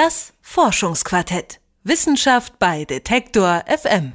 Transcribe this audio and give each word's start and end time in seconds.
Das 0.00 0.32
Forschungsquartett. 0.42 1.58
Wissenschaft 1.82 2.60
bei 2.60 2.84
Detektor 2.84 3.64
FM. 3.66 4.12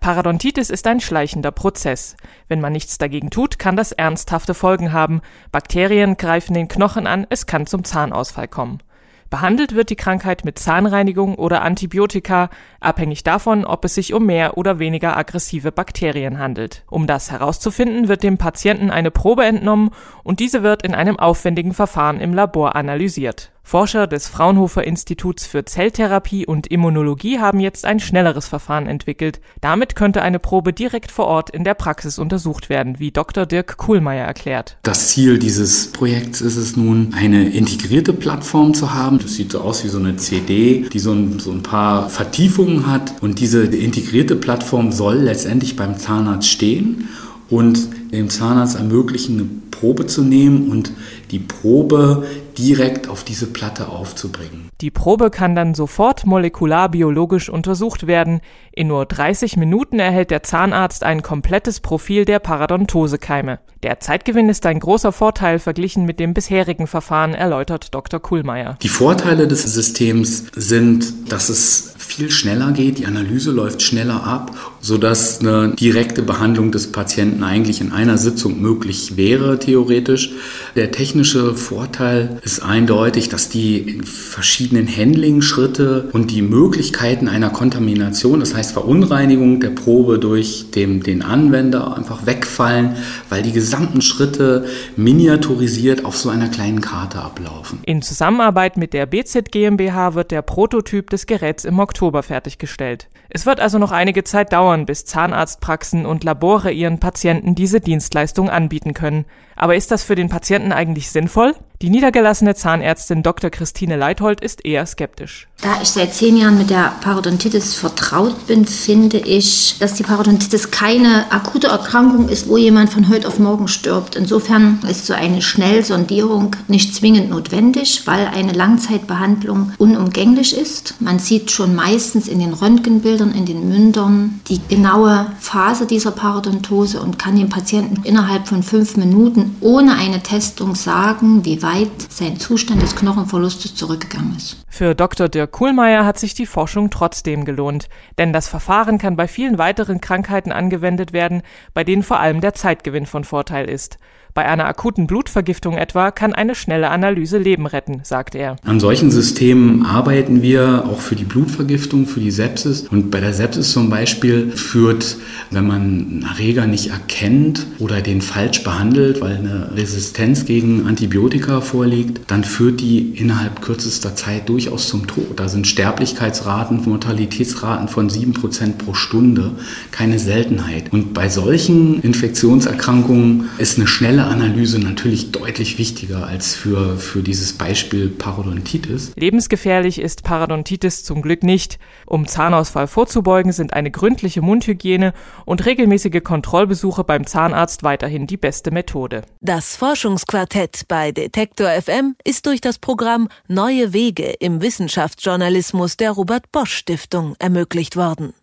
Parodontitis 0.00 0.70
ist 0.70 0.88
ein 0.88 0.98
schleichender 0.98 1.52
Prozess. 1.52 2.16
Wenn 2.48 2.60
man 2.60 2.72
nichts 2.72 2.98
dagegen 2.98 3.30
tut, 3.30 3.56
kann 3.60 3.76
das 3.76 3.92
ernsthafte 3.92 4.54
Folgen 4.54 4.92
haben. 4.92 5.20
Bakterien 5.52 6.16
greifen 6.16 6.54
den 6.54 6.66
Knochen 6.66 7.06
an, 7.06 7.28
es 7.30 7.46
kann 7.46 7.68
zum 7.68 7.84
Zahnausfall 7.84 8.48
kommen. 8.48 8.82
Behandelt 9.30 9.76
wird 9.76 9.90
die 9.90 9.96
Krankheit 9.96 10.44
mit 10.44 10.58
Zahnreinigung 10.58 11.36
oder 11.36 11.62
Antibiotika, 11.62 12.50
abhängig 12.80 13.22
davon, 13.22 13.64
ob 13.64 13.84
es 13.84 13.94
sich 13.94 14.12
um 14.12 14.26
mehr 14.26 14.58
oder 14.58 14.80
weniger 14.80 15.16
aggressive 15.16 15.70
Bakterien 15.70 16.40
handelt. 16.40 16.82
Um 16.90 17.06
das 17.06 17.30
herauszufinden, 17.30 18.08
wird 18.08 18.24
dem 18.24 18.36
Patienten 18.36 18.90
eine 18.90 19.12
Probe 19.12 19.44
entnommen 19.44 19.90
und 20.24 20.40
diese 20.40 20.64
wird 20.64 20.82
in 20.82 20.96
einem 20.96 21.20
aufwendigen 21.20 21.72
Verfahren 21.72 22.18
im 22.18 22.34
Labor 22.34 22.74
analysiert. 22.74 23.52
Forscher 23.62 24.06
des 24.06 24.26
Fraunhofer 24.26 24.84
Instituts 24.84 25.46
für 25.46 25.64
Zelltherapie 25.64 26.46
und 26.46 26.66
Immunologie 26.66 27.38
haben 27.38 27.60
jetzt 27.60 27.84
ein 27.84 28.00
schnelleres 28.00 28.48
Verfahren 28.48 28.86
entwickelt. 28.86 29.40
Damit 29.60 29.94
könnte 29.94 30.22
eine 30.22 30.38
Probe 30.38 30.72
direkt 30.72 31.12
vor 31.12 31.26
Ort 31.26 31.50
in 31.50 31.62
der 31.62 31.74
Praxis 31.74 32.18
untersucht 32.18 32.68
werden, 32.68 32.98
wie 32.98 33.12
Dr. 33.12 33.46
Dirk 33.46 33.76
Kuhlmeier 33.76 34.26
erklärt. 34.26 34.76
Das 34.82 35.08
Ziel 35.08 35.38
dieses 35.38 35.92
Projekts 35.92 36.40
ist 36.40 36.56
es 36.56 36.76
nun, 36.76 37.14
eine 37.14 37.50
integrierte 37.50 38.12
Plattform 38.12 38.74
zu 38.74 38.92
haben. 38.92 39.18
Das 39.18 39.34
sieht 39.34 39.52
so 39.52 39.60
aus 39.60 39.84
wie 39.84 39.88
so 39.88 39.98
eine 39.98 40.16
CD, 40.16 40.86
die 40.92 40.98
so 40.98 41.12
ein, 41.12 41.38
so 41.38 41.52
ein 41.52 41.62
paar 41.62 42.08
Vertiefungen 42.08 42.86
hat. 42.86 43.22
Und 43.22 43.38
diese 43.38 43.62
integrierte 43.64 44.36
Plattform 44.36 44.90
soll 44.90 45.16
letztendlich 45.18 45.76
beim 45.76 45.96
Zahnarzt 45.96 46.48
stehen 46.48 47.08
und 47.50 47.88
dem 48.12 48.30
Zahnarzt 48.30 48.76
ermöglichen, 48.76 49.38
eine 49.38 49.48
Probe 49.70 50.06
zu 50.06 50.22
nehmen 50.22 50.70
und 50.70 50.92
die 51.30 51.38
Probe 51.38 52.24
direkt 52.58 53.08
auf 53.08 53.24
diese 53.24 53.46
Platte 53.46 53.88
aufzubringen. 53.88 54.68
Die 54.80 54.90
Probe 54.90 55.30
kann 55.30 55.54
dann 55.54 55.74
sofort 55.74 56.26
molekularbiologisch 56.26 57.48
untersucht 57.48 58.06
werden. 58.06 58.40
In 58.72 58.88
nur 58.88 59.06
30 59.06 59.56
Minuten 59.56 59.98
erhält 59.98 60.30
der 60.30 60.42
Zahnarzt 60.42 61.04
ein 61.04 61.22
komplettes 61.22 61.80
Profil 61.80 62.24
der 62.24 62.38
Parodontosekeime. 62.38 63.60
Der 63.82 64.00
Zeitgewinn 64.00 64.48
ist 64.48 64.66
ein 64.66 64.78
großer 64.78 65.12
Vorteil 65.12 65.58
verglichen 65.58 66.04
mit 66.04 66.20
dem 66.20 66.34
bisherigen 66.34 66.86
Verfahren, 66.86 67.34
erläutert 67.34 67.94
Dr. 67.94 68.20
Kuhlmeier. 68.20 68.76
Die 68.82 68.88
Vorteile 68.88 69.48
des 69.48 69.62
Systems 69.62 70.46
sind, 70.54 71.32
dass 71.32 71.48
es 71.48 71.89
viel 72.10 72.30
schneller 72.30 72.72
geht, 72.72 72.98
die 72.98 73.06
Analyse 73.06 73.52
läuft 73.52 73.82
schneller 73.82 74.24
ab, 74.24 74.56
sodass 74.80 75.40
eine 75.40 75.74
direkte 75.74 76.22
Behandlung 76.22 76.72
des 76.72 76.90
Patienten 76.90 77.44
eigentlich 77.44 77.80
in 77.80 77.92
einer 77.92 78.18
Sitzung 78.18 78.60
möglich 78.60 79.16
wäre, 79.16 79.58
theoretisch. 79.58 80.32
Der 80.74 80.90
technische 80.90 81.54
Vorteil 81.54 82.40
ist 82.42 82.62
eindeutig, 82.62 83.28
dass 83.28 83.48
die 83.48 84.00
verschiedenen 84.04 84.88
Handling-Schritte 84.88 86.08
und 86.12 86.30
die 86.30 86.42
Möglichkeiten 86.42 87.28
einer 87.28 87.50
Kontamination, 87.50 88.40
das 88.40 88.54
heißt 88.54 88.72
Verunreinigung 88.72 89.60
der 89.60 89.70
Probe 89.70 90.18
durch 90.18 90.70
den, 90.74 91.02
den 91.02 91.22
Anwender 91.22 91.96
einfach 91.96 92.26
wegfallen, 92.26 92.96
weil 93.28 93.42
die 93.42 93.52
gesamten 93.52 94.02
Schritte 94.02 94.66
miniaturisiert 94.96 96.04
auf 96.04 96.16
so 96.16 96.28
einer 96.28 96.48
kleinen 96.48 96.80
Karte 96.80 97.20
ablaufen. 97.20 97.78
In 97.84 98.02
Zusammenarbeit 98.02 98.76
mit 98.76 98.94
der 98.94 99.06
BZ 99.06 99.52
GmbH 99.52 100.14
wird 100.14 100.32
der 100.32 100.42
Prototyp 100.42 101.10
des 101.10 101.26
Geräts 101.26 101.64
im 101.64 101.78
Oktober 101.78 101.99
Oktober 102.00 102.22
fertiggestellt. 102.22 103.10
Es 103.28 103.44
wird 103.44 103.60
also 103.60 103.76
noch 103.76 103.92
einige 103.92 104.24
Zeit 104.24 104.54
dauern, 104.54 104.86
bis 104.86 105.04
Zahnarztpraxen 105.04 106.06
und 106.06 106.24
Labore 106.24 106.70
ihren 106.70 106.98
Patienten 106.98 107.54
diese 107.54 107.78
Dienstleistung 107.78 108.48
anbieten 108.48 108.94
können. 108.94 109.26
Aber 109.54 109.76
ist 109.76 109.90
das 109.90 110.02
für 110.02 110.14
den 110.14 110.30
Patienten 110.30 110.72
eigentlich 110.72 111.10
sinnvoll? 111.10 111.54
Die 111.82 111.88
niedergelassene 111.88 112.54
Zahnärztin 112.54 113.22
Dr. 113.22 113.48
Christine 113.48 113.96
Leithold 113.96 114.42
ist 114.42 114.66
eher 114.66 114.84
skeptisch. 114.84 115.48
Da 115.62 115.80
ich 115.82 115.88
seit 115.88 116.12
zehn 116.14 116.36
Jahren 116.36 116.58
mit 116.58 116.68
der 116.68 116.92
Parodontitis 117.00 117.74
vertraut 117.74 118.46
bin, 118.46 118.66
finde 118.66 119.16
ich, 119.16 119.76
dass 119.78 119.94
die 119.94 120.02
Parodontitis 120.02 120.70
keine 120.70 121.32
akute 121.32 121.68
Erkrankung 121.68 122.28
ist, 122.28 122.48
wo 122.48 122.58
jemand 122.58 122.90
von 122.90 123.08
heute 123.08 123.28
auf 123.28 123.38
morgen 123.38 123.66
stirbt. 123.66 124.14
Insofern 124.14 124.80
ist 124.90 125.06
so 125.06 125.14
eine 125.14 125.40
Schnellsondierung 125.40 126.54
nicht 126.68 126.94
zwingend 126.94 127.30
notwendig, 127.30 128.02
weil 128.06 128.26
eine 128.26 128.52
Langzeitbehandlung 128.52 129.72
unumgänglich 129.78 130.56
ist. 130.56 130.96
Man 131.00 131.18
sieht 131.18 131.50
schon 131.50 131.74
meistens 131.74 132.28
in 132.28 132.40
den 132.40 132.52
Röntgenbildern, 132.52 133.32
in 133.32 133.46
den 133.46 133.68
Mündern 133.70 134.40
die 134.48 134.60
genaue 134.68 135.32
Phase 135.40 135.86
dieser 135.86 136.10
Parodontose 136.10 137.00
und 137.00 137.18
kann 137.18 137.36
dem 137.36 137.48
Patienten 137.48 138.02
innerhalb 138.04 138.48
von 138.48 138.62
fünf 138.62 138.98
Minuten 138.98 139.56
ohne 139.60 139.94
eine 139.96 140.22
Testung 140.22 140.74
sagen, 140.74 141.44
wie 141.46 141.62
weit 141.62 141.69
weit 141.70 142.10
sein 142.10 142.38
Zustand 142.40 142.82
des 142.82 142.96
Knochenverlustes 142.96 143.74
zurückgegangen 143.76 144.36
ist. 144.36 144.56
Für 144.72 144.94
Dr. 144.94 145.28
Dirk 145.28 145.50
Kuhlmeier 145.50 146.06
hat 146.06 146.18
sich 146.18 146.32
die 146.32 146.46
Forschung 146.46 146.90
trotzdem 146.90 147.44
gelohnt, 147.44 147.88
denn 148.18 148.32
das 148.32 148.46
Verfahren 148.46 148.98
kann 148.98 149.16
bei 149.16 149.26
vielen 149.26 149.58
weiteren 149.58 150.00
Krankheiten 150.00 150.52
angewendet 150.52 151.12
werden, 151.12 151.42
bei 151.74 151.82
denen 151.82 152.04
vor 152.04 152.20
allem 152.20 152.40
der 152.40 152.54
Zeitgewinn 152.54 153.04
von 153.04 153.24
Vorteil 153.24 153.68
ist. 153.68 153.98
Bei 154.34 154.46
einer 154.46 154.66
akuten 154.66 155.06
Blutvergiftung 155.06 155.76
etwa 155.76 156.10
kann 156.10 156.32
eine 156.32 156.54
schnelle 156.54 156.90
Analyse 156.90 157.38
Leben 157.38 157.66
retten, 157.66 158.02
sagt 158.04 158.34
er. 158.34 158.56
An 158.64 158.78
solchen 158.78 159.10
Systemen 159.10 159.84
arbeiten 159.84 160.42
wir 160.42 160.84
auch 160.86 161.00
für 161.00 161.16
die 161.16 161.24
Blutvergiftung, 161.24 162.06
für 162.06 162.20
die 162.20 162.30
Sepsis. 162.30 162.86
Und 162.88 163.10
bei 163.10 163.20
der 163.20 163.32
Sepsis 163.32 163.72
zum 163.72 163.90
Beispiel 163.90 164.52
führt, 164.52 165.16
wenn 165.50 165.66
man 165.66 165.80
einen 165.80 166.26
Erreger 166.30 166.66
nicht 166.66 166.90
erkennt 166.90 167.66
oder 167.78 168.00
den 168.00 168.20
falsch 168.20 168.62
behandelt, 168.62 169.20
weil 169.20 169.36
eine 169.36 169.72
Resistenz 169.74 170.44
gegen 170.44 170.86
Antibiotika 170.86 171.60
vorliegt, 171.60 172.30
dann 172.30 172.44
führt 172.44 172.80
die 172.80 173.10
innerhalb 173.18 173.60
kürzester 173.62 174.14
Zeit 174.14 174.48
durchaus 174.60 174.88
zum 174.88 175.06
Tod. 175.06 175.40
Da 175.40 175.48
sind 175.48 175.66
Sterblichkeitsraten, 175.66 176.82
Mortalitätsraten 176.84 177.88
von 177.88 178.10
7% 178.10 178.76
pro 178.76 178.92
Stunde 178.92 179.52
keine 179.90 180.18
Seltenheit. 180.18 180.92
Und 180.92 181.14
bei 181.14 181.30
solchen 181.30 182.02
Infektionserkrankungen 182.02 183.48
ist 183.56 183.78
eine 183.78 183.86
schnelle 183.86 184.24
Analyse 184.24 184.78
natürlich 184.78 185.32
deutlich 185.32 185.78
wichtiger 185.78 186.26
als 186.26 186.54
für, 186.54 186.98
für 186.98 187.22
dieses 187.22 187.54
Beispiel 187.54 188.10
Parodontitis. 188.10 189.12
Lebensgefährlich 189.16 189.98
ist 189.98 190.24
Parodontitis 190.24 191.04
zum 191.04 191.22
Glück 191.22 191.42
nicht. 191.42 191.78
Um 192.04 192.26
Zahnausfall 192.26 192.86
vorzubeugen, 192.86 193.52
sind 193.52 193.72
eine 193.72 193.90
gründliche 193.90 194.42
Mundhygiene 194.42 195.14
und 195.46 195.64
regelmäßige 195.64 196.22
Kontrollbesuche 196.22 197.02
beim 197.04 197.26
Zahnarzt 197.26 197.82
weiterhin 197.82 198.26
die 198.26 198.36
beste 198.36 198.70
Methode. 198.70 199.22
Das 199.40 199.76
Forschungsquartett 199.76 200.82
bei 200.86 201.12
Detektor 201.12 201.70
FM 201.70 202.16
ist 202.24 202.44
durch 202.44 202.60
das 202.60 202.78
Programm 202.78 203.28
Neue 203.48 203.94
Wege 203.94 204.34
im 204.50 204.62
Wissenschaftsjournalismus 204.62 205.96
der 205.96 206.10
Robert 206.10 206.50
Bosch 206.50 206.74
Stiftung 206.74 207.36
ermöglicht 207.38 207.94
worden. 207.94 208.34